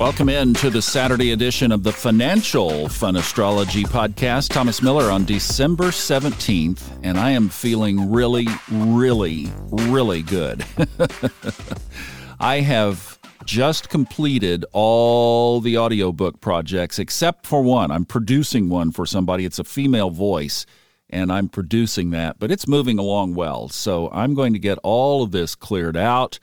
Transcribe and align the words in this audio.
Welcome 0.00 0.30
in 0.30 0.54
to 0.54 0.70
the 0.70 0.80
Saturday 0.80 1.32
edition 1.32 1.70
of 1.70 1.82
the 1.82 1.92
Financial 1.92 2.88
Fun 2.88 3.16
Astrology 3.16 3.82
Podcast. 3.82 4.48
Thomas 4.48 4.80
Miller 4.80 5.10
on 5.10 5.26
December 5.26 5.88
17th, 5.88 6.80
and 7.02 7.18
I 7.18 7.32
am 7.32 7.50
feeling 7.50 8.10
really, 8.10 8.46
really, 8.70 9.52
really 9.70 10.22
good. 10.22 10.64
I 12.40 12.60
have 12.60 13.18
just 13.44 13.90
completed 13.90 14.64
all 14.72 15.60
the 15.60 15.76
audiobook 15.76 16.40
projects 16.40 16.98
except 16.98 17.44
for 17.44 17.60
one. 17.60 17.90
I'm 17.90 18.06
producing 18.06 18.70
one 18.70 18.92
for 18.92 19.04
somebody, 19.04 19.44
it's 19.44 19.58
a 19.58 19.64
female 19.64 20.08
voice, 20.08 20.64
and 21.10 21.30
I'm 21.30 21.50
producing 21.50 22.08
that, 22.12 22.38
but 22.38 22.50
it's 22.50 22.66
moving 22.66 22.98
along 22.98 23.34
well. 23.34 23.68
So 23.68 24.08
I'm 24.12 24.32
going 24.32 24.54
to 24.54 24.58
get 24.58 24.78
all 24.82 25.22
of 25.22 25.30
this 25.30 25.54
cleared 25.54 25.98
out 25.98 26.38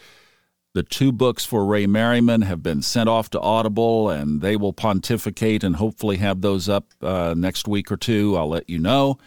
the 0.77 0.83
two 0.83 1.11
books 1.11 1.43
for 1.43 1.65
Ray 1.65 1.87
Merriman 1.87 2.43
have 2.43 2.61
been 2.61 2.83
sent 2.83 3.09
off 3.09 3.31
to 3.31 3.39
Audible, 3.39 4.11
and 4.11 4.41
they 4.41 4.55
will 4.55 4.73
pontificate 4.73 5.63
and 5.63 5.77
hopefully 5.77 6.17
have 6.17 6.41
those 6.41 6.69
up 6.69 6.85
uh, 7.01 7.33
next 7.35 7.67
week 7.67 7.91
or 7.91 7.97
two. 7.97 8.37
I'll 8.37 8.49
let 8.49 8.69
you 8.69 8.77
know. 8.77 9.17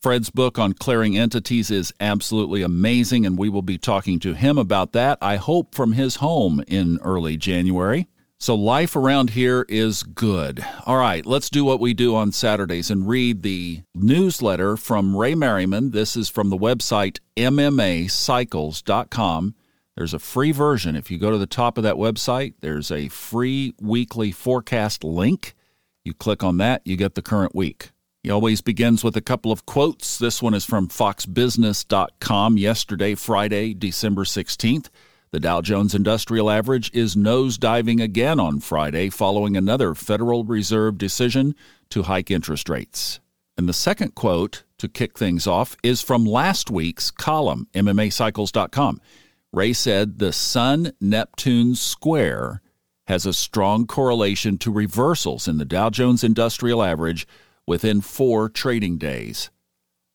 Fred's 0.00 0.30
book 0.30 0.56
on 0.56 0.72
clearing 0.72 1.18
entities 1.18 1.68
is 1.68 1.92
absolutely 1.98 2.62
amazing, 2.62 3.26
and 3.26 3.36
we 3.36 3.48
will 3.48 3.60
be 3.60 3.76
talking 3.76 4.20
to 4.20 4.34
him 4.34 4.56
about 4.56 4.92
that, 4.92 5.18
I 5.20 5.34
hope, 5.34 5.74
from 5.74 5.94
his 5.94 6.14
home 6.16 6.62
in 6.68 7.00
early 7.02 7.36
January. 7.36 8.06
So, 8.38 8.54
life 8.54 8.94
around 8.94 9.30
here 9.30 9.66
is 9.68 10.04
good. 10.04 10.64
All 10.86 10.96
right, 10.96 11.26
let's 11.26 11.50
do 11.50 11.64
what 11.64 11.80
we 11.80 11.92
do 11.92 12.14
on 12.14 12.30
Saturdays 12.30 12.88
and 12.88 13.08
read 13.08 13.42
the 13.42 13.82
newsletter 13.96 14.76
from 14.76 15.16
Ray 15.16 15.34
Merriman. 15.34 15.90
This 15.90 16.14
is 16.14 16.28
from 16.28 16.50
the 16.50 16.56
website 16.56 17.18
MMAcycles.com. 17.36 19.56
There's 20.00 20.14
a 20.14 20.18
free 20.18 20.50
version. 20.50 20.96
If 20.96 21.10
you 21.10 21.18
go 21.18 21.30
to 21.30 21.36
the 21.36 21.46
top 21.46 21.76
of 21.76 21.84
that 21.84 21.96
website, 21.96 22.54
there's 22.60 22.90
a 22.90 23.08
free 23.08 23.74
weekly 23.82 24.32
forecast 24.32 25.04
link. 25.04 25.52
You 26.04 26.14
click 26.14 26.42
on 26.42 26.56
that, 26.56 26.80
you 26.86 26.96
get 26.96 27.16
the 27.16 27.20
current 27.20 27.54
week. 27.54 27.90
He 28.22 28.30
always 28.30 28.62
begins 28.62 29.04
with 29.04 29.14
a 29.18 29.20
couple 29.20 29.52
of 29.52 29.66
quotes. 29.66 30.18
This 30.18 30.40
one 30.40 30.54
is 30.54 30.64
from 30.64 30.88
foxbusiness.com 30.88 32.56
yesterday, 32.56 33.14
Friday, 33.14 33.74
December 33.74 34.24
16th. 34.24 34.88
The 35.32 35.40
Dow 35.40 35.60
Jones 35.60 35.94
Industrial 35.94 36.48
Average 36.48 36.90
is 36.94 37.14
nosediving 37.14 38.02
again 38.02 38.40
on 38.40 38.60
Friday 38.60 39.10
following 39.10 39.54
another 39.54 39.94
Federal 39.94 40.44
Reserve 40.44 40.96
decision 40.96 41.54
to 41.90 42.04
hike 42.04 42.30
interest 42.30 42.70
rates. 42.70 43.20
And 43.58 43.68
the 43.68 43.74
second 43.74 44.14
quote 44.14 44.64
to 44.78 44.88
kick 44.88 45.18
things 45.18 45.46
off 45.46 45.76
is 45.82 46.00
from 46.00 46.24
last 46.24 46.70
week's 46.70 47.10
column, 47.10 47.68
MMAcycles.com. 47.74 49.02
Ray 49.52 49.72
said 49.72 50.18
the 50.18 50.32
Sun 50.32 50.92
Neptune 51.00 51.74
square 51.74 52.62
has 53.08 53.26
a 53.26 53.32
strong 53.32 53.84
correlation 53.86 54.56
to 54.58 54.70
reversals 54.70 55.48
in 55.48 55.58
the 55.58 55.64
Dow 55.64 55.90
Jones 55.90 56.22
Industrial 56.22 56.82
Average 56.82 57.26
within 57.66 58.00
four 58.00 58.48
trading 58.48 58.96
days. 58.96 59.50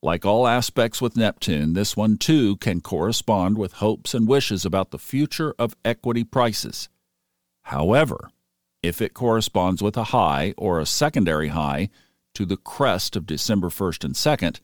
Like 0.02 0.24
all 0.24 0.46
aspects 0.46 1.02
with 1.02 1.16
Neptune, 1.16 1.74
this 1.74 1.96
one 1.96 2.16
too 2.16 2.56
can 2.56 2.80
correspond 2.80 3.58
with 3.58 3.74
hopes 3.74 4.14
and 4.14 4.26
wishes 4.26 4.64
about 4.64 4.90
the 4.90 4.98
future 4.98 5.54
of 5.58 5.76
equity 5.84 6.24
prices. 6.24 6.88
However, 7.64 8.30
if 8.82 9.02
it 9.02 9.12
corresponds 9.14 9.82
with 9.82 9.96
a 9.98 10.04
high 10.04 10.54
or 10.56 10.80
a 10.80 10.86
secondary 10.86 11.48
high 11.48 11.90
to 12.34 12.46
the 12.46 12.56
crest 12.56 13.16
of 13.16 13.26
December 13.26 13.68
1st 13.68 14.04
and 14.04 14.14
2nd, 14.14 14.60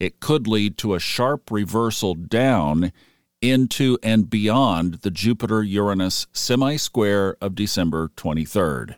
it 0.00 0.18
could 0.20 0.48
lead 0.48 0.78
to 0.78 0.94
a 0.94 1.00
sharp 1.00 1.50
reversal 1.50 2.14
down 2.14 2.92
into 3.40 3.98
and 4.02 4.28
beyond 4.28 4.94
the 5.02 5.10
Jupiter 5.10 5.62
Uranus 5.62 6.26
semi 6.32 6.76
square 6.76 7.36
of 7.40 7.54
December 7.54 8.08
23rd. 8.16 8.96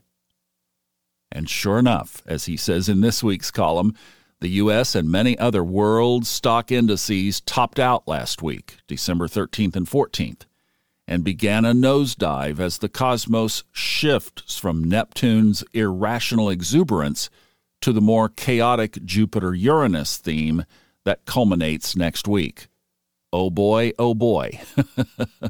And 1.32 1.48
sure 1.48 1.78
enough, 1.78 2.22
as 2.26 2.46
he 2.46 2.56
says 2.56 2.88
in 2.88 3.00
this 3.00 3.22
week's 3.22 3.50
column, 3.50 3.94
the 4.40 4.48
U.S. 4.48 4.94
and 4.94 5.10
many 5.10 5.38
other 5.38 5.62
world 5.62 6.26
stock 6.26 6.72
indices 6.72 7.40
topped 7.42 7.78
out 7.78 8.08
last 8.08 8.42
week, 8.42 8.78
December 8.86 9.28
13th 9.28 9.76
and 9.76 9.86
14th, 9.86 10.42
and 11.06 11.22
began 11.22 11.64
a 11.64 11.72
nosedive 11.72 12.58
as 12.58 12.78
the 12.78 12.88
cosmos 12.88 13.64
shifts 13.70 14.58
from 14.58 14.82
Neptune's 14.82 15.62
irrational 15.74 16.48
exuberance 16.48 17.28
to 17.82 17.92
the 17.92 18.00
more 18.00 18.28
chaotic 18.28 19.04
Jupiter 19.04 19.54
Uranus 19.54 20.16
theme 20.16 20.64
that 21.04 21.26
culminates 21.26 21.94
next 21.94 22.26
week. 22.26 22.69
Oh 23.32 23.50
boy, 23.50 23.92
oh 23.98 24.14
boy. 24.14 24.60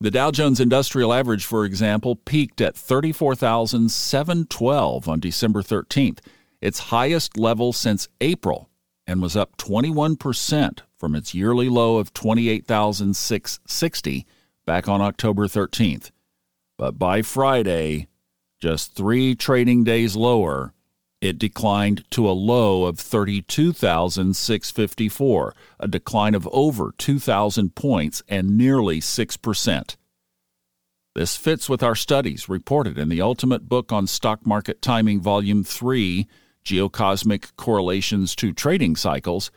the 0.00 0.10
Dow 0.10 0.30
Jones 0.30 0.60
Industrial 0.60 1.12
Average, 1.12 1.44
for 1.44 1.64
example, 1.64 2.16
peaked 2.16 2.60
at 2.60 2.76
34,712 2.76 5.08
on 5.08 5.20
December 5.20 5.62
13th, 5.62 6.18
its 6.60 6.78
highest 6.78 7.36
level 7.36 7.72
since 7.72 8.08
April, 8.20 8.70
and 9.06 9.20
was 9.20 9.36
up 9.36 9.56
21% 9.56 10.80
from 10.98 11.14
its 11.14 11.34
yearly 11.34 11.68
low 11.68 11.98
of 11.98 12.14
28,660 12.14 14.26
back 14.64 14.88
on 14.88 15.00
October 15.00 15.46
13th. 15.46 16.10
But 16.78 16.98
by 16.98 17.22
Friday, 17.22 18.08
just 18.60 18.94
three 18.94 19.34
trading 19.34 19.84
days 19.84 20.16
lower, 20.16 20.72
it 21.20 21.38
declined 21.38 22.10
to 22.10 22.28
a 22.28 22.32
low 22.32 22.84
of 22.84 22.98
32,654, 22.98 25.54
a 25.80 25.88
decline 25.88 26.34
of 26.34 26.48
over 26.52 26.92
2,000 26.98 27.74
points 27.74 28.22
and 28.28 28.58
nearly 28.58 29.00
6%. 29.00 29.96
This 31.14 31.36
fits 31.36 31.68
with 31.68 31.82
our 31.82 31.94
studies 31.94 32.48
reported 32.48 32.98
in 32.98 33.08
the 33.08 33.22
Ultimate 33.22 33.68
Book 33.68 33.90
on 33.90 34.06
Stock 34.06 34.46
Market 34.46 34.82
Timing, 34.82 35.20
Volume 35.20 35.64
3 35.64 36.28
Geocosmic 36.62 37.56
Correlations 37.56 38.36
to 38.36 38.52
Trading 38.52 38.94
Cycles. 38.96 39.50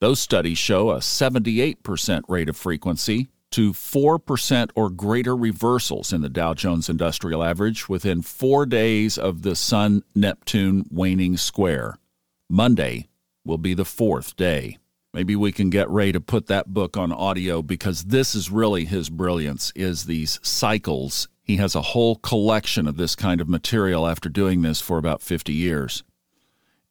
Those 0.00 0.20
studies 0.20 0.58
show 0.58 0.90
a 0.90 0.98
78% 0.98 2.22
rate 2.28 2.50
of 2.50 2.56
frequency 2.56 3.28
to 3.52 3.72
4% 3.72 4.70
or 4.74 4.90
greater 4.90 5.36
reversals 5.36 6.12
in 6.12 6.20
the 6.20 6.28
Dow 6.28 6.54
Jones 6.54 6.88
Industrial 6.88 7.42
Average 7.42 7.88
within 7.88 8.22
four 8.22 8.66
days 8.66 9.16
of 9.16 9.42
the 9.42 9.56
Sun 9.56 10.02
Neptune 10.14 10.84
waning 10.90 11.36
square. 11.36 11.96
Monday 12.50 13.08
will 13.44 13.58
be 13.58 13.74
the 13.74 13.84
fourth 13.84 14.36
day. 14.36 14.78
Maybe 15.14 15.36
we 15.36 15.52
can 15.52 15.68
get 15.68 15.90
Ray 15.90 16.12
to 16.12 16.20
put 16.20 16.46
that 16.46 16.72
book 16.72 16.96
on 16.96 17.12
audio 17.12 17.60
because 17.60 18.04
this 18.04 18.34
is 18.34 18.50
really 18.50 18.86
his 18.86 19.10
brilliance 19.10 19.72
is 19.76 20.04
these 20.04 20.40
cycles. 20.42 21.28
He 21.42 21.56
has 21.56 21.74
a 21.74 21.82
whole 21.82 22.16
collection 22.16 22.88
of 22.88 22.96
this 22.96 23.14
kind 23.14 23.40
of 23.40 23.48
material 23.48 24.06
after 24.06 24.28
doing 24.28 24.62
this 24.62 24.80
for 24.80 24.96
about 24.96 25.20
50 25.20 25.52
years. 25.52 26.02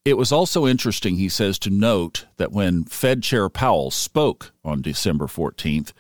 It 0.04 0.18
was 0.18 0.32
also 0.32 0.66
interesting, 0.66 1.16
he 1.16 1.30
says, 1.30 1.60
to 1.60 1.70
note 1.70 2.26
that 2.38 2.52
when 2.52 2.86
Fed 2.86 3.22
Chair 3.22 3.50
Powell 3.50 3.92
spoke 3.92 4.52
on 4.64 4.82
December 4.82 5.28
14th, 5.28 5.94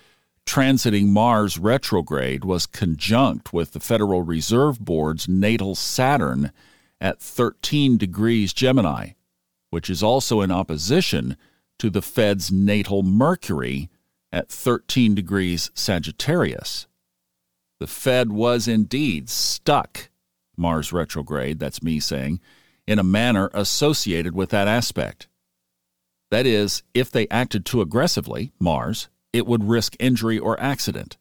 transiting 0.46 1.08
Mars 1.08 1.58
retrograde 1.58 2.44
was 2.44 2.66
conjunct 2.66 3.54
with 3.54 3.72
the 3.72 3.80
Federal 3.80 4.24
Reserve 4.24 4.80
Board's 4.80 5.28
natal 5.28 5.76
Saturn 5.76 6.52
at 7.00 7.20
13 7.20 7.98
degrees 7.98 8.54
Gemini, 8.54 9.12
which 9.70 9.90
is 9.90 10.04
also 10.04 10.42
in 10.42 10.52
opposition 10.52 11.38
to 11.80 11.90
the 11.90 12.02
Fed's 12.02 12.52
natal 12.52 13.02
Mercury 13.02 13.90
at 14.32 14.50
13 14.50 15.16
degrees 15.16 15.72
Sagittarius. 15.74 16.88
The 17.80 17.88
Fed 17.88 18.32
was 18.32 18.68
indeed 18.68 19.30
stuck, 19.30 20.10
Mars 20.56 20.94
retrograde, 20.94 21.58
that's 21.58 21.82
me 21.82 22.00
saying, 22.00 22.40
in 22.86 23.00
a 23.00 23.04
manner 23.04 23.50
associated 23.54 24.36
with 24.36 24.50
that 24.52 24.68
aspect. 24.68 25.28
That 26.30 26.46
is, 26.46 26.84
if 26.94 27.12
they 27.12 27.28
acted 27.30 27.66
too 27.66 27.82
aggressively, 27.82 28.52
Mars, 28.60 29.10
it 29.34 29.48
would 29.48 29.64
risk 29.64 29.96
injury 30.00 30.38
or 30.38 30.60
accident. 30.60 31.18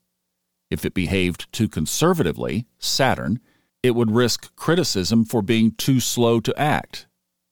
If 0.71 0.85
it 0.85 0.95
behaved 0.95 1.53
too 1.53 1.69
conservatively, 1.69 2.67
Saturn, 2.79 3.41
it 3.83 3.95
would 3.95 4.11
risk 4.11 4.55
criticism 4.57 5.25
for 5.25 5.43
being 5.43 5.73
too 5.73 6.01
slow 6.01 6.41
to 6.41 6.59
act. 6.59 7.07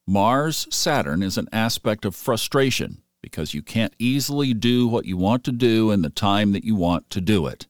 Mars 0.07 0.67
Saturn 0.71 1.23
is 1.23 1.37
an 1.37 1.49
aspect 1.53 2.05
of 2.05 2.15
frustration 2.15 3.03
because 3.23 3.55
you 3.55 3.63
can't 3.63 3.95
easily 3.99 4.55
do 4.55 4.87
what 4.87 5.05
you 5.05 5.17
want 5.17 5.45
to 5.45 5.53
do 5.53 5.91
in 5.91 6.03
the 6.03 6.11
time 6.11 6.53
that 6.53 6.65
you 6.65 6.75
want 6.75 7.11
to 7.11 7.21
do 7.21 7.47
it. 7.47 7.67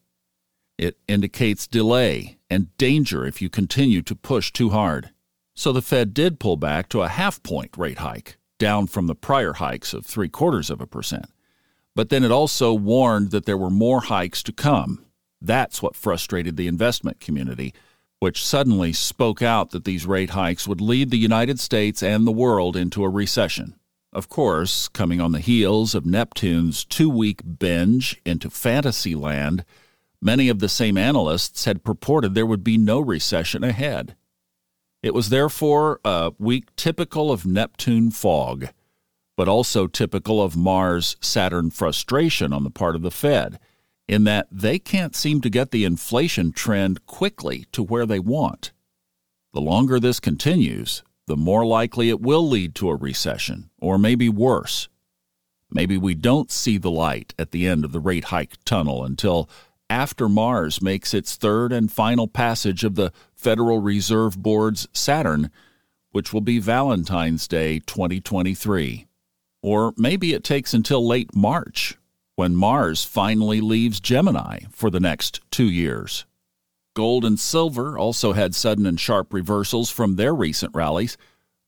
It 0.77 0.97
indicates 1.07 1.67
delay 1.67 2.37
and 2.49 2.75
danger 2.77 3.25
if 3.25 3.41
you 3.41 3.49
continue 3.49 4.01
to 4.03 4.15
push 4.15 4.53
too 4.53 4.69
hard. 4.69 5.09
So 5.55 5.73
the 5.73 5.81
Fed 5.81 6.13
did 6.13 6.39
pull 6.39 6.55
back 6.55 6.87
to 6.89 7.01
a 7.01 7.09
half 7.09 7.43
point 7.43 7.71
rate 7.77 7.97
hike, 7.97 8.37
down 8.57 8.87
from 8.87 9.07
the 9.07 9.15
prior 9.15 9.53
hikes 9.53 9.93
of 9.93 10.05
three 10.05 10.29
quarters 10.29 10.69
of 10.69 10.79
a 10.79 10.87
percent. 10.87 11.25
But 11.99 12.07
then 12.07 12.23
it 12.23 12.31
also 12.31 12.73
warned 12.73 13.31
that 13.31 13.43
there 13.43 13.57
were 13.57 13.69
more 13.69 13.99
hikes 13.99 14.41
to 14.43 14.53
come. 14.53 15.03
That's 15.41 15.81
what 15.81 15.97
frustrated 15.97 16.55
the 16.55 16.69
investment 16.69 17.19
community, 17.19 17.73
which 18.21 18.45
suddenly 18.45 18.93
spoke 18.93 19.41
out 19.41 19.71
that 19.71 19.83
these 19.83 20.05
rate 20.05 20.29
hikes 20.29 20.65
would 20.65 20.79
lead 20.79 21.11
the 21.11 21.17
United 21.17 21.59
States 21.59 22.01
and 22.01 22.25
the 22.25 22.31
world 22.31 22.77
into 22.77 23.03
a 23.03 23.09
recession. 23.09 23.75
Of 24.13 24.29
course, 24.29 24.87
coming 24.87 25.19
on 25.19 25.33
the 25.33 25.41
heels 25.41 25.93
of 25.93 26.05
Neptune's 26.05 26.85
two 26.85 27.09
week 27.09 27.41
binge 27.59 28.21
into 28.25 28.49
fantasy 28.49 29.13
land, 29.13 29.65
Many 30.21 30.47
of 30.47 30.59
the 30.59 30.69
same 30.69 30.97
analysts 30.97 31.65
had 31.65 31.83
purported 31.83 32.33
there 32.33 32.45
would 32.45 32.63
be 32.63 32.77
no 32.77 33.01
recession 33.01 33.61
ahead. 33.61 34.15
It 35.03 35.13
was 35.13 35.27
therefore 35.27 35.99
a 36.05 36.31
week 36.39 36.73
typical 36.77 37.29
of 37.29 37.45
Neptune 37.45 38.09
fog, 38.09 38.69
but 39.39 39.47
also 39.47 39.87
typical 39.87 40.43
of 40.43 40.57
Mars 40.57 41.15
Saturn 41.21 41.69
frustration 41.69 42.51
on 42.51 42.65
the 42.65 42.69
part 42.69 42.93
of 42.93 43.01
the 43.01 43.09
Fed, 43.09 43.57
in 44.05 44.25
that 44.25 44.49
they 44.51 44.77
can't 44.77 45.15
seem 45.15 45.39
to 45.39 45.49
get 45.49 45.71
the 45.71 45.85
inflation 45.85 46.51
trend 46.51 47.05
quickly 47.05 47.65
to 47.71 47.81
where 47.81 48.05
they 48.05 48.19
want. 48.19 48.73
The 49.53 49.61
longer 49.61 49.97
this 49.97 50.19
continues, 50.19 51.03
the 51.25 51.37
more 51.37 51.65
likely 51.65 52.09
it 52.09 52.19
will 52.19 52.49
lead 52.49 52.75
to 52.75 52.89
a 52.89 52.97
recession, 52.97 53.69
or 53.79 53.97
maybe 53.97 54.27
worse. 54.27 54.89
Maybe 55.71 55.97
we 55.97 56.15
don't 56.15 56.51
see 56.51 56.77
the 56.77 56.91
light 56.91 57.33
at 57.39 57.51
the 57.51 57.65
end 57.65 57.85
of 57.85 57.93
the 57.93 58.01
rate 58.01 58.25
hike 58.25 58.57
tunnel 58.65 59.05
until 59.05 59.49
after 59.89 60.27
Mars 60.27 60.81
makes 60.81 61.13
its 61.13 61.37
third 61.37 61.71
and 61.71 61.89
final 61.89 62.27
passage 62.27 62.83
of 62.83 62.95
the 62.95 63.13
Federal 63.35 63.79
Reserve 63.79 64.37
Board's 64.37 64.89
Saturn, 64.91 65.49
which 66.11 66.33
will 66.33 66.41
be 66.41 66.59
Valentine's 66.59 67.47
Day 67.47 67.79
2023. 67.79 69.05
Or 69.61 69.93
maybe 69.97 70.33
it 70.33 70.43
takes 70.43 70.73
until 70.73 71.05
late 71.05 71.35
March, 71.35 71.97
when 72.35 72.55
Mars 72.55 73.03
finally 73.03 73.61
leaves 73.61 73.99
Gemini 73.99 74.59
for 74.71 74.89
the 74.89 74.99
next 74.99 75.41
two 75.51 75.69
years. 75.69 76.25
Gold 76.95 77.25
and 77.25 77.39
silver 77.39 77.97
also 77.97 78.33
had 78.33 78.55
sudden 78.55 78.85
and 78.85 78.99
sharp 78.99 79.33
reversals 79.33 79.89
from 79.89 80.15
their 80.15 80.33
recent 80.33 80.73
rallies. 80.73 81.17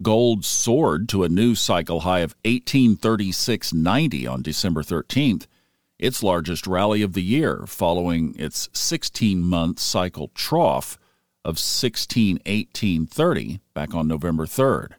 Gold 0.02 0.46
soared 0.46 1.10
to 1.10 1.24
a 1.24 1.30
new 1.30 1.56
cycle 1.56 2.02
high 2.02 2.20
of 2.20 2.36
1836.90 2.44 4.32
on 4.32 4.42
December 4.42 4.82
13th 4.82 5.46
its 6.02 6.22
largest 6.24 6.66
rally 6.68 7.04
of 7.04 7.14
the 7.14 7.22
year, 7.22 7.64
following 7.68 8.34
its 8.38 8.68
16 8.74 9.44
month 9.44 9.80
cycle 9.80 10.32
trough 10.34 10.98
of 11.46 11.58
1618.30 11.58 13.60
back 13.74 13.94
on 13.94 14.08
November 14.08 14.48
3rd. 14.48 14.94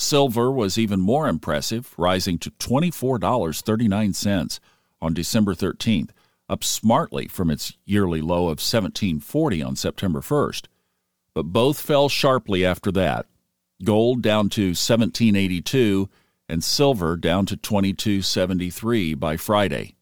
Silver 0.00 0.50
was 0.50 0.78
even 0.78 0.98
more 0.98 1.28
impressive, 1.28 1.94
rising 1.98 2.38
to 2.38 2.50
$24.39 2.52 4.60
on 5.02 5.12
December 5.12 5.54
13th, 5.54 6.08
up 6.48 6.64
smartly 6.64 7.28
from 7.28 7.50
its 7.50 7.74
yearly 7.84 8.22
low 8.22 8.44
of 8.44 8.60
1740 8.60 9.62
on 9.62 9.76
September 9.76 10.20
1st. 10.20 10.68
But 11.34 11.42
both 11.44 11.78
fell 11.78 12.08
sharply 12.08 12.64
after 12.64 12.90
that. 12.92 13.26
Gold 13.84 14.22
down 14.22 14.48
to 14.50 14.68
1782 14.68 16.08
and 16.48 16.64
silver 16.64 17.16
down 17.16 17.44
to 17.46 17.56
2273 17.56 19.14
by 19.14 19.36
Friday. 19.36 19.96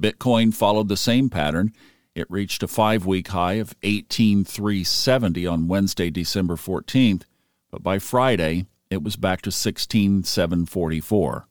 Bitcoin 0.00 0.52
followed 0.52 0.88
the 0.88 0.96
same 0.96 1.30
pattern. 1.30 1.72
It 2.14 2.30
reached 2.30 2.62
a 2.62 2.68
five 2.68 3.06
week 3.06 3.28
high 3.28 3.54
of 3.54 3.74
18,370 3.82 5.46
on 5.46 5.68
Wednesday, 5.68 6.10
December 6.10 6.56
14th, 6.56 7.22
but 7.70 7.82
by 7.82 7.98
Friday, 7.98 8.66
it 8.90 9.02
was 9.02 9.16
back 9.16 9.42
to 9.42 9.50
16,744. 9.50 11.48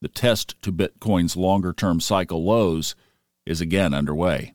The 0.00 0.08
test 0.08 0.60
to 0.62 0.72
Bitcoin's 0.72 1.36
longer 1.36 1.72
term 1.72 2.00
cycle 2.00 2.44
lows 2.44 2.94
is 3.46 3.60
again 3.60 3.94
underway. 3.94 4.54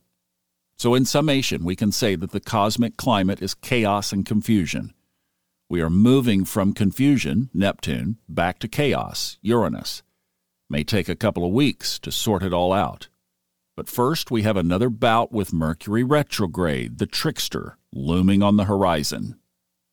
So, 0.77 0.95
in 0.95 1.05
summation, 1.05 1.63
we 1.63 1.75
can 1.75 1.91
say 1.91 2.15
that 2.15 2.31
the 2.31 2.39
cosmic 2.39 2.97
climate 2.97 3.41
is 3.41 3.53
chaos 3.53 4.13
and 4.13 4.25
confusion. 4.25 4.93
We 5.69 5.81
are 5.81 5.89
moving 5.89 6.45
from 6.45 6.73
confusion, 6.73 7.49
Neptune, 7.53 8.17
back 8.27 8.59
to 8.59 8.67
chaos, 8.67 9.37
Uranus. 9.41 10.03
May 10.69 10.83
take 10.83 11.09
a 11.09 11.15
couple 11.15 11.45
of 11.45 11.51
weeks 11.51 11.99
to 11.99 12.11
sort 12.11 12.43
it 12.43 12.53
all 12.53 12.73
out. 12.73 13.07
But 13.75 13.87
first, 13.89 14.29
we 14.29 14.41
have 14.43 14.57
another 14.57 14.89
bout 14.89 15.31
with 15.31 15.53
Mercury 15.53 16.03
retrograde, 16.03 16.97
the 16.97 17.05
trickster, 17.05 17.77
looming 17.93 18.43
on 18.43 18.57
the 18.57 18.65
horizon. 18.65 19.38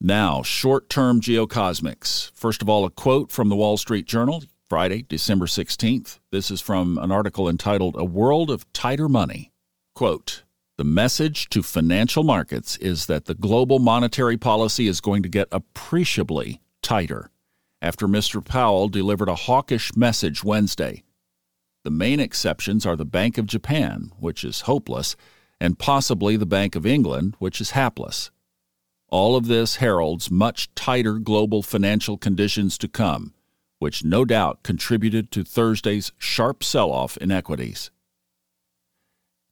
Now, 0.00 0.42
short 0.42 0.88
term 0.88 1.20
geocosmics. 1.20 2.30
First 2.34 2.62
of 2.62 2.68
all, 2.68 2.84
a 2.84 2.90
quote 2.90 3.30
from 3.30 3.48
the 3.48 3.56
Wall 3.56 3.76
Street 3.76 4.06
Journal, 4.06 4.44
Friday, 4.68 5.02
December 5.02 5.46
16th. 5.46 6.18
This 6.30 6.50
is 6.50 6.60
from 6.60 6.98
an 6.98 7.10
article 7.10 7.48
entitled 7.48 7.96
A 7.98 8.04
World 8.04 8.50
of 8.50 8.70
Tighter 8.72 9.08
Money. 9.08 9.52
Quote, 9.94 10.44
the 10.76 10.84
message 10.84 11.48
to 11.48 11.62
financial 11.62 12.22
markets 12.22 12.76
is 12.76 13.06
that 13.06 13.24
the 13.24 13.34
global 13.34 13.78
monetary 13.78 14.36
policy 14.36 14.86
is 14.86 15.00
going 15.00 15.22
to 15.22 15.28
get 15.28 15.48
appreciably 15.50 16.60
tighter 16.82 17.30
after 17.80 18.06
Mr. 18.06 18.44
Powell 18.44 18.88
delivered 18.88 19.28
a 19.28 19.34
hawkish 19.34 19.96
message 19.96 20.44
Wednesday 20.44 21.02
the 21.86 21.90
main 21.92 22.18
exceptions 22.18 22.84
are 22.84 22.96
the 22.96 23.04
Bank 23.04 23.38
of 23.38 23.46
Japan, 23.46 24.10
which 24.18 24.42
is 24.42 24.62
hopeless, 24.62 25.14
and 25.60 25.78
possibly 25.78 26.36
the 26.36 26.44
Bank 26.44 26.74
of 26.74 26.84
England, 26.84 27.36
which 27.38 27.60
is 27.60 27.70
hapless. 27.70 28.32
All 29.08 29.36
of 29.36 29.46
this 29.46 29.76
heralds 29.76 30.30
much 30.30 30.74
tighter 30.74 31.14
global 31.18 31.62
financial 31.62 32.16
conditions 32.16 32.76
to 32.78 32.88
come, 32.88 33.34
which 33.78 34.04
no 34.04 34.24
doubt 34.24 34.62
contributed 34.62 35.30
to 35.30 35.44
Thursday's 35.44 36.12
sharp 36.18 36.64
sell 36.64 36.90
off 36.90 37.16
in 37.18 37.30
equities. 37.30 37.90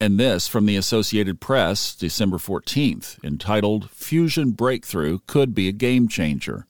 And 0.00 0.18
this 0.18 0.48
from 0.48 0.66
the 0.66 0.76
Associated 0.76 1.40
Press, 1.40 1.94
December 1.94 2.38
14th, 2.38 3.22
entitled 3.22 3.90
Fusion 3.90 4.50
Breakthrough 4.50 5.20
Could 5.26 5.54
Be 5.54 5.68
a 5.68 5.72
Game 5.72 6.08
Changer. 6.08 6.66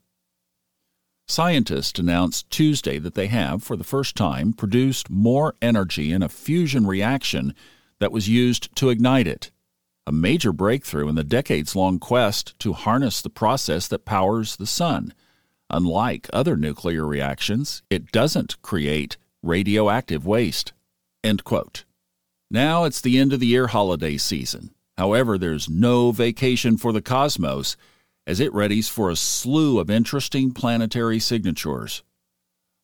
Scientists 1.27 1.99
announced 1.99 2.51
Tuesday 2.51 2.99
that 2.99 3.15
they 3.15 3.29
have, 3.29 3.63
for 3.63 3.77
the 3.77 3.83
first 3.83 4.15
time, 4.15 4.53
produced 4.53 5.09
more 5.09 5.55
energy 5.63 6.13
in 6.13 6.23
a 6.23 6.29
fusion 6.29 6.87
reaction 6.87 7.55
that 7.99 8.13
was 8.13 8.29
used 8.29 8.77
to 8.77 8.91
ignite 8.91 9.27
it, 9.27 9.51
a 10.07 10.13
major 10.13 10.53
breakthrough 10.53 11.09
in 11.09 11.15
the 11.15 11.25
decades 11.25 11.75
long 11.75 11.99
quest 11.99 12.59
to 12.59 12.73
harness 12.73 13.23
the 13.23 13.31
process 13.31 13.89
that 13.89 14.05
powers 14.05 14.57
the 14.57 14.67
sun. 14.67 15.15
Unlike 15.71 16.29
other 16.33 16.57
nuclear 16.57 17.07
reactions, 17.07 17.83
it 17.89 18.13
doesn't 18.13 18.61
create 18.63 19.17
radioactive 19.43 20.27
waste. 20.27 20.73
Now 22.51 22.85
it's 22.85 23.01
the 23.01 23.19
end 23.19 23.33
of 23.33 23.41
the 23.41 23.47
year 23.47 23.69
holiday 23.69 24.19
season. 24.19 24.75
However, 24.99 25.39
there's 25.39 25.69
no 25.69 26.13
vacation 26.13 26.77
for 26.77 26.93
the 26.93 27.03
cosmos 27.03 27.77
as 28.27 28.41
it 28.41 28.53
readies 28.53 28.91
for 28.91 29.11
a 29.11 29.17
slew 29.17 29.79
of 29.79 29.91
interesting 29.91 30.53
planetary 30.53 31.19
signatures. 31.19 32.03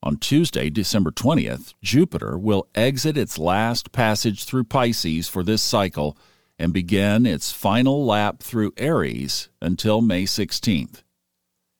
On 0.02 0.16
Tuesday, 0.16 0.70
December 0.70 1.10
20th, 1.10 1.74
Jupiter 1.82 2.38
will 2.38 2.68
exit 2.74 3.18
its 3.18 3.38
last 3.38 3.92
passage 3.92 4.44
through 4.44 4.64
Pisces 4.64 5.28
for 5.28 5.42
this 5.42 5.62
cycle 5.62 6.16
and 6.60 6.74
begin 6.74 7.24
its 7.24 7.50
final 7.50 8.04
lap 8.04 8.42
through 8.42 8.74
Aries 8.76 9.48
until 9.62 10.02
May 10.02 10.24
16th. 10.24 11.02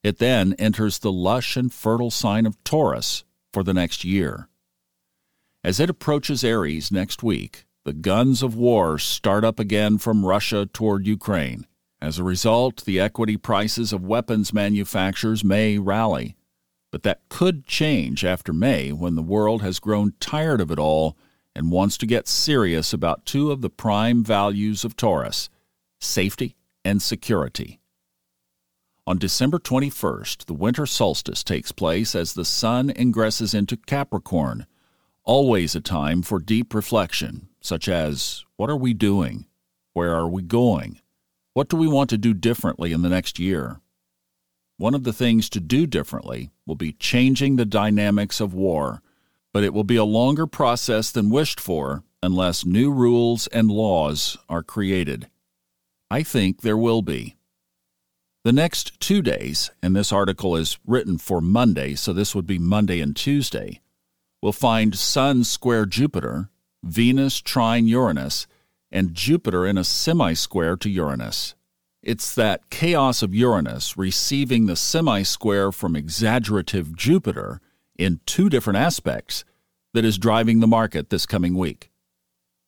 It 0.03 0.17
then 0.17 0.55
enters 0.55 0.99
the 0.99 1.13
lush 1.13 1.55
and 1.55 1.71
fertile 1.71 2.11
sign 2.11 2.47
of 2.47 2.57
Taurus 2.65 3.25
for 3.53 3.63
the 3.63 3.75
next 3.75 4.05
year. 4.05 4.49
As 5.63 5.81
it 5.81 5.91
approaches 5.91 6.43
Aries 6.43 6.91
next 6.91 7.23
week, 7.23 7.67
the 7.85 7.93
guns 7.93 8.43
of 8.43 8.55
war 8.55 8.99
start 8.99 9.45
up 9.45 9.61
again 9.61 9.99
from 9.99 10.25
Russia 10.25 10.65
toward 10.65 11.07
Ukraine. 11.07 11.67
As 12.01 12.19
a 12.19 12.25
result, 12.25 12.87
the 12.87 12.99
equity 12.99 13.37
prices 13.37 13.93
of 13.93 14.07
weapons 14.07 14.55
manufacturers 14.55 15.45
may 15.45 15.77
rally. 15.77 16.37
But 16.91 17.03
that 17.03 17.21
could 17.29 17.67
change 17.67 18.25
after 18.25 18.55
May 18.55 18.93
when 18.93 19.15
the 19.15 19.23
world 19.23 19.61
has 19.61 19.79
grown 19.79 20.15
tired 20.21 20.63
of 20.63 20.71
it 20.71 20.79
all 20.79 21.19
and 21.55 21.71
wants 21.71 21.99
to 21.99 22.07
get 22.07 22.29
serious 22.29 22.93
about 22.93 23.27
two 23.27 23.51
of 23.51 23.61
the 23.61 23.71
prime 23.71 24.25
values 24.25 24.85
of 24.85 24.97
Taurus 24.97 25.49
safety 26.01 26.57
and 26.85 27.03
security. 27.03 27.81
On 29.07 29.19
December 29.19 29.59
21st, 29.59 30.47
the 30.47 30.55
winter 30.55 30.87
solstice 30.87 31.43
takes 31.43 31.73
place 31.73 32.15
as 32.15 32.33
the 32.33 32.45
sun 32.45 32.91
ingresses 32.91 33.55
into 33.55 33.77
Capricorn, 33.77 34.67
always 35.25 35.75
a 35.75 35.81
time 35.81 36.23
for 36.23 36.39
deep 36.39 36.73
reflection, 36.73 37.49
such 37.61 37.89
as 37.89 38.45
what 38.57 38.71
are 38.71 38.77
we 38.77 38.95
doing? 38.95 39.47
Where 39.93 40.15
are 40.15 40.29
we 40.29 40.43
going? 40.43 41.01
What 41.55 41.69
do 41.69 41.77
we 41.77 41.89
want 41.89 42.09
to 42.11 42.19
do 42.19 42.33
differently 42.33 42.93
in 42.93 43.03
the 43.03 43.09
next 43.09 43.39
year? 43.39 43.81
One 44.77 44.95
of 44.95 45.05
the 45.05 45.13
things 45.13 45.51
to 45.51 45.61
do 45.61 45.87
differently 45.87 46.51
will 46.65 46.77
be 46.77 46.93
changing 46.93 47.57
the 47.57 47.67
dynamics 47.67 48.41
of 48.41 48.55
war, 48.55 49.03
but 49.53 49.65
it 49.65 49.75
will 49.75 49.85
be 49.85 49.97
a 49.97 50.05
longer 50.05 50.47
process 50.47 51.11
than 51.11 51.31
wished 51.31 51.61
for 51.61 52.03
unless 52.23 52.65
new 52.65 52.93
rules 52.93 53.47
and 53.49 53.71
laws 53.71 54.37
are 54.49 54.63
created. 54.63 55.29
I 56.11 56.23
think 56.23 56.61
there 56.61 56.77
will 56.77 57.03
be. 57.03 57.37
The 58.43 58.53
next 58.53 58.99
two 59.01 59.21
days, 59.21 59.71
and 59.83 59.95
this 59.95 60.13
article 60.13 60.57
is 60.57 60.79
written 60.87 61.19
for 61.19 61.41
Monday, 61.41 61.95
so 61.95 62.13
this 62.13 62.35
would 62.35 62.47
be 62.47 62.59
Monday 62.59 63.01
and 63.01 63.15
Tuesday, 63.15 63.81
will 64.41 64.53
find 64.53 64.97
Sun 64.97 65.45
square 65.45 65.85
Jupiter, 65.85 66.49
Venus 66.83 67.41
trine 67.41 67.87
Uranus, 67.87 68.47
and 68.91 69.15
Jupiter 69.15 69.67
in 69.67 69.77
a 69.77 69.85
semi 69.85 70.33
square 70.33 70.77
to 70.77 70.89
Uranus. 70.89 71.55
It's 72.03 72.35
that 72.35 72.71
chaos 72.71 73.23
of 73.23 73.35
Uranus 73.35 73.99
receiving 73.99 74.65
the 74.67 74.77
semi 74.77 75.23
square 75.23 75.71
from 75.71 75.95
exaggerative 75.95 76.97
Jupiter 76.97 77.61
in 78.01 78.21
two 78.25 78.49
different 78.49 78.79
aspects 78.79 79.45
that 79.93 80.05
is 80.05 80.19
driving 80.19 80.61
the 80.61 80.67
market 80.67 81.11
this 81.11 81.27
coming 81.27 81.55
week. 81.55 81.91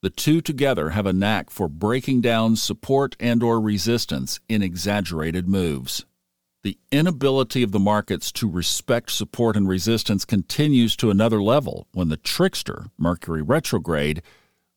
The 0.01 0.09
two 0.09 0.41
together 0.41 0.91
have 0.91 1.05
a 1.05 1.13
knack 1.13 1.49
for 1.49 1.67
breaking 1.67 2.21
down 2.21 2.55
support 2.55 3.15
and 3.19 3.41
or 3.41 3.59
resistance 3.59 4.39
in 4.47 4.61
exaggerated 4.61 5.47
moves. 5.47 6.05
The 6.61 6.77
inability 6.91 7.63
of 7.63 7.71
the 7.71 7.79
markets 7.79 8.31
to 8.33 8.49
respect 8.49 9.11
support 9.11 9.57
and 9.57 9.67
resistance 9.67 10.23
continues 10.23 10.95
to 10.97 11.09
another 11.09 11.41
level 11.41 11.87
when 11.93 12.09
the 12.09 12.17
trickster, 12.17 12.87
Mercury 12.97 13.41
retrograde, 13.41 14.21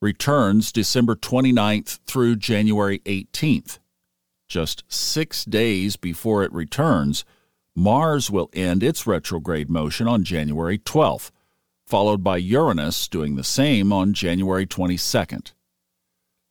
returns 0.00 0.72
December 0.72 1.16
29th 1.16 2.00
through 2.06 2.36
January 2.36 3.00
18th. 3.00 3.78
Just 4.48 4.84
six 4.88 5.44
days 5.44 5.96
before 5.96 6.44
it 6.44 6.52
returns, 6.52 7.24
Mars 7.78 8.30
will 8.30 8.48
end 8.54 8.82
its 8.82 9.06
retrograde 9.06 9.68
motion 9.68 10.08
on 10.08 10.24
January 10.24 10.78
12th, 10.78 11.30
followed 11.86 12.24
by 12.24 12.38
Uranus 12.38 13.06
doing 13.06 13.36
the 13.36 13.44
same 13.44 13.92
on 13.92 14.14
January 14.14 14.66
22nd. 14.66 15.52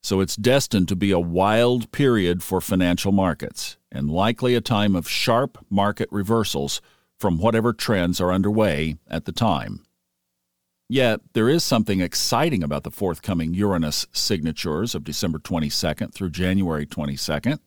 So 0.03 0.21
it's 0.21 0.35
destined 0.35 0.87
to 0.89 0.95
be 0.95 1.09
a 1.09 1.19
wild 1.19 1.91
period 1.91 2.43
for 2.43 2.61
financial 2.61 3.11
markets 3.11 3.77
and 3.91 4.07
likely 4.07 4.53
a 4.53 4.61
time 4.61 4.95
of 4.95 5.09
sharp 5.09 5.57
market 5.67 6.07
reversals 6.11 6.79
from 7.19 7.39
whatever 7.39 7.73
trends 7.73 8.21
are 8.21 8.31
underway 8.31 8.97
at 9.09 9.25
the 9.25 9.31
time. 9.31 9.83
Yet, 10.87 11.21
there 11.33 11.49
is 11.49 11.63
something 11.63 12.01
exciting 12.01 12.61
about 12.61 12.83
the 12.83 12.91
forthcoming 12.91 13.55
Uranus 13.55 14.05
signatures 14.11 14.93
of 14.93 15.03
December 15.03 15.39
22nd 15.39 16.13
through 16.13 16.29
January 16.29 16.85
22nd 16.85 17.57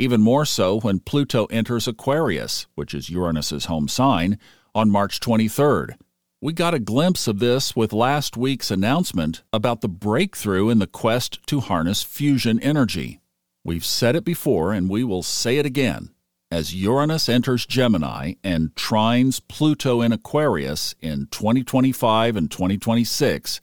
even 0.00 0.20
more 0.20 0.46
so 0.46 0.80
when 0.80 0.98
Pluto 0.98 1.44
enters 1.46 1.86
Aquarius, 1.86 2.66
which 2.74 2.94
is 2.94 3.10
Uranus's 3.10 3.66
home 3.66 3.86
sign, 3.86 4.38
on 4.74 4.90
March 4.90 5.20
23rd. 5.20 5.96
We 6.40 6.54
got 6.54 6.72
a 6.72 6.78
glimpse 6.78 7.28
of 7.28 7.38
this 7.38 7.76
with 7.76 7.92
last 7.92 8.34
week's 8.34 8.70
announcement 8.70 9.42
about 9.52 9.82
the 9.82 9.88
breakthrough 9.88 10.70
in 10.70 10.78
the 10.78 10.86
quest 10.86 11.46
to 11.48 11.60
harness 11.60 12.02
fusion 12.02 12.58
energy. 12.60 13.20
We've 13.62 13.84
said 13.84 14.16
it 14.16 14.24
before 14.24 14.72
and 14.72 14.88
we 14.88 15.04
will 15.04 15.22
say 15.22 15.58
it 15.58 15.66
again. 15.66 16.10
As 16.50 16.74
Uranus 16.74 17.28
enters 17.28 17.66
Gemini 17.66 18.34
and 18.42 18.74
trines 18.74 19.40
Pluto 19.46 20.00
in 20.00 20.12
Aquarius 20.12 20.94
in 21.00 21.28
2025 21.30 22.36
and 22.36 22.50
2026, 22.50 23.60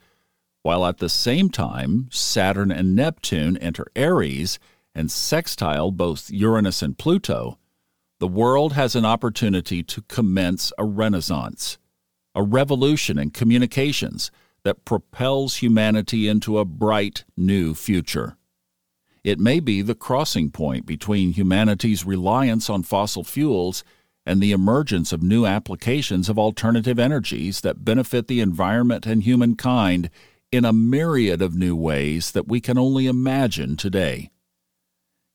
while 0.62 0.86
at 0.86 1.00
the 1.00 1.10
same 1.10 1.50
time 1.50 2.08
Saturn 2.12 2.72
and 2.72 2.96
Neptune 2.96 3.58
enter 3.58 3.88
Aries 3.96 4.60
and 4.98 5.12
sextile 5.12 5.92
both 5.92 6.32
Uranus 6.32 6.82
and 6.82 6.98
Pluto, 6.98 7.60
the 8.20 8.28
world 8.28 8.74
has 8.74 8.96
an 8.96 9.06
opportunity 9.06 9.84
to 9.84 10.02
commence 10.02 10.74
a 10.80 10.84
renaissance, 10.84 11.78
a 12.34 12.42
revolution 12.42 13.20
in 13.20 13.30
communications 13.30 14.32
that 14.64 14.86
propels 14.86 15.58
humanity 15.58 16.28
into 16.28 16.58
a 16.58 16.66
bright 16.66 17.26
new 17.38 17.76
future. 17.76 18.38
It 19.24 19.40
may 19.40 19.60
be 19.60 19.84
the 19.84 19.94
crossing 19.94 20.50
point 20.50 20.88
between 20.88 21.34
humanity's 21.34 22.04
reliance 22.04 22.68
on 22.68 22.82
fossil 22.82 23.24
fuels 23.24 23.84
and 24.26 24.42
the 24.42 24.52
emergence 24.52 25.14
of 25.14 25.22
new 25.22 25.46
applications 25.46 26.28
of 26.28 26.40
alternative 26.40 26.98
energies 26.98 27.62
that 27.62 27.86
benefit 27.86 28.28
the 28.28 28.42
environment 28.42 29.06
and 29.06 29.22
humankind 29.22 30.10
in 30.52 30.66
a 30.66 30.74
myriad 30.74 31.42
of 31.42 31.56
new 31.56 31.76
ways 31.76 32.32
that 32.32 32.48
we 32.48 32.60
can 32.60 32.80
only 32.80 33.06
imagine 33.06 33.78
today. 33.78 34.32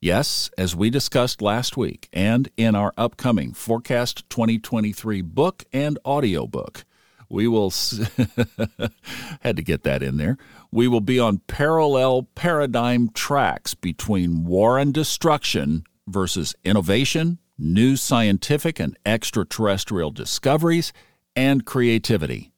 Yes, 0.02 0.50
as 0.58 0.74
we 0.74 0.90
discussed 0.90 1.40
last 1.40 1.76
week 1.76 2.08
and 2.12 2.48
in 2.56 2.74
our 2.74 2.92
upcoming 2.96 3.52
Forecast 3.52 4.28
2023 4.30 5.22
book 5.22 5.62
and 5.72 5.96
audiobook, 6.04 6.84
we 7.28 7.46
will 7.46 7.70
had 9.42 9.54
to 9.54 9.62
get 9.62 9.84
that 9.84 10.02
in 10.02 10.16
there. 10.16 10.38
We 10.72 10.88
will 10.88 11.02
be 11.02 11.20
on 11.20 11.38
parallel 11.46 12.24
paradigm 12.34 13.10
tracks 13.10 13.74
between 13.74 14.44
war 14.44 14.76
and 14.76 14.92
destruction 14.92 15.84
versus 16.08 16.56
innovation, 16.64 17.38
new 17.56 17.94
scientific 17.94 18.80
and 18.80 18.98
extraterrestrial 19.06 20.10
discoveries, 20.10 20.92
and 21.36 21.64
creativity. 21.64 22.50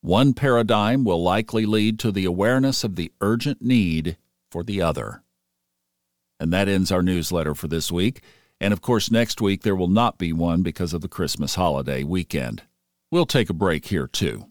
One 0.00 0.32
paradigm 0.32 1.04
will 1.04 1.22
likely 1.22 1.66
lead 1.66 1.98
to 1.98 2.10
the 2.10 2.24
awareness 2.24 2.82
of 2.82 2.96
the 2.96 3.12
urgent 3.20 3.60
need 3.60 4.16
for 4.50 4.64
the 4.64 4.80
other. 4.80 5.22
And 6.42 6.52
that 6.52 6.68
ends 6.68 6.90
our 6.90 7.02
newsletter 7.02 7.54
for 7.54 7.68
this 7.68 7.92
week. 7.92 8.22
And 8.60 8.72
of 8.72 8.80
course, 8.80 9.10
next 9.10 9.40
week 9.40 9.62
there 9.62 9.76
will 9.76 9.88
not 9.88 10.18
be 10.18 10.32
one 10.32 10.62
because 10.62 10.92
of 10.92 11.00
the 11.00 11.08
Christmas 11.08 11.54
holiday 11.54 12.02
weekend. 12.02 12.62
We'll 13.10 13.26
take 13.26 13.48
a 13.48 13.54
break 13.54 13.86
here 13.86 14.08
too. 14.08 14.46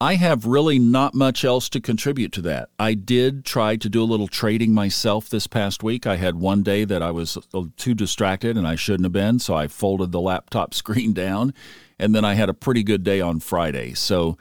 I 0.00 0.14
have 0.16 0.46
really 0.46 0.78
not 0.78 1.14
much 1.14 1.44
else 1.44 1.68
to 1.70 1.80
contribute 1.80 2.32
to 2.32 2.42
that. 2.42 2.70
I 2.78 2.94
did 2.94 3.44
try 3.44 3.76
to 3.76 3.88
do 3.88 4.02
a 4.02 4.04
little 4.04 4.26
trading 4.26 4.72
myself 4.72 5.28
this 5.28 5.46
past 5.46 5.82
week. 5.82 6.06
I 6.06 6.16
had 6.16 6.36
one 6.36 6.62
day 6.62 6.84
that 6.84 7.02
I 7.02 7.10
was 7.10 7.38
too 7.76 7.94
distracted 7.94 8.56
and 8.56 8.66
I 8.66 8.74
shouldn't 8.74 9.04
have 9.04 9.12
been, 9.12 9.38
so 9.38 9.54
I 9.54 9.68
folded 9.68 10.12
the 10.12 10.20
laptop 10.20 10.74
screen 10.82 11.12
down. 11.12 11.54
And 11.98 12.14
then 12.14 12.24
I 12.24 12.34
had 12.34 12.48
a 12.48 12.54
pretty 12.54 12.82
good 12.82 13.04
day 13.04 13.20
on 13.20 13.38
Friday. 13.38 13.94
So 13.94 14.36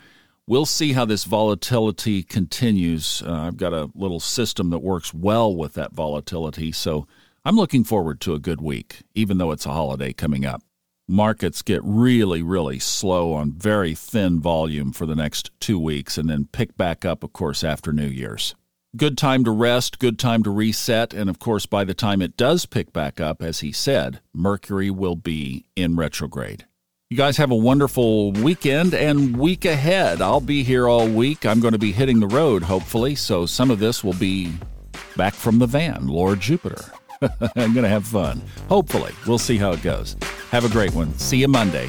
We'll 0.45 0.65
see 0.65 0.91
how 0.91 1.05
this 1.05 1.23
volatility 1.23 2.21
continues. 2.21 3.23
Uh, 3.25 3.31
I've 3.33 3.55
got 3.55 3.73
a 3.73 3.89
little 3.95 4.19
system 4.19 4.71
that 4.71 4.79
works 4.79 5.13
well 5.13 5.55
with 5.55 5.73
that 5.75 5.93
volatility, 5.93 6.73
so 6.73 7.07
I'm 7.45 7.55
looking 7.55 7.85
forward 7.85 8.19
to 8.21 8.33
a 8.33 8.39
good 8.39 8.59
week, 8.59 9.03
even 9.15 9.37
though 9.37 9.51
it's 9.51 9.65
a 9.65 9.71
holiday 9.71 10.11
coming 10.11 10.45
up. 10.45 10.61
Markets 11.07 11.61
get 11.61 11.81
really, 11.83 12.41
really 12.41 12.77
slow 12.77 13.33
on 13.33 13.53
very 13.53 13.95
thin 13.95 14.41
volume 14.41 14.91
for 14.91 15.05
the 15.05 15.15
next 15.15 15.49
two 15.61 15.79
weeks 15.79 16.17
and 16.17 16.29
then 16.29 16.49
pick 16.51 16.75
back 16.75 17.05
up, 17.05 17.23
of 17.23 17.31
course, 17.31 17.63
after 17.63 17.93
New 17.93 18.07
Year's. 18.07 18.53
Good 18.97 19.17
time 19.17 19.45
to 19.45 19.51
rest, 19.51 19.97
good 19.97 20.19
time 20.19 20.43
to 20.43 20.51
reset, 20.51 21.13
and 21.13 21.29
of 21.29 21.39
course, 21.39 21.65
by 21.65 21.85
the 21.85 21.93
time 21.93 22.21
it 22.21 22.35
does 22.35 22.65
pick 22.65 22.91
back 22.91 23.21
up, 23.21 23.41
as 23.41 23.61
he 23.61 23.71
said, 23.71 24.19
Mercury 24.33 24.91
will 24.91 25.15
be 25.15 25.65
in 25.75 25.95
retrograde. 25.95 26.65
You 27.13 27.17
guys 27.17 27.37
have 27.37 27.51
a 27.51 27.55
wonderful 27.55 28.31
weekend 28.31 28.95
and 28.95 29.37
week 29.37 29.65
ahead. 29.65 30.19
I'll 30.19 30.41
be 30.41 30.63
here 30.63 30.87
all 30.87 31.07
week. 31.07 31.45
I'm 31.45 31.59
going 31.59 31.73
to 31.73 31.77
be 31.77 31.91
hitting 31.91 32.19
the 32.19 32.25
road, 32.25 32.63
hopefully, 32.63 33.13
so 33.13 33.45
some 33.45 33.69
of 33.69 33.77
this 33.77 34.03
will 34.03 34.15
be 34.15 34.51
back 35.15 35.35
from 35.35 35.59
the 35.59 35.67
van, 35.67 36.07
Lord 36.07 36.39
Jupiter. 36.39 36.83
I'm 37.55 37.71
going 37.73 37.83
to 37.83 37.87
have 37.87 38.07
fun. 38.07 38.41
Hopefully. 38.67 39.13
We'll 39.27 39.37
see 39.37 39.57
how 39.57 39.73
it 39.73 39.83
goes. 39.83 40.17
Have 40.49 40.65
a 40.65 40.69
great 40.69 40.95
one. 40.95 41.13
See 41.19 41.37
you 41.37 41.47
Monday. 41.47 41.87